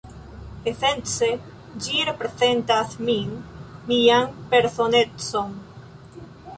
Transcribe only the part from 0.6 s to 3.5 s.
Esence, ĝi reprezentas min,